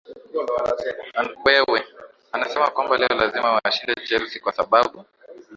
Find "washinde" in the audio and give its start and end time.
3.63-3.95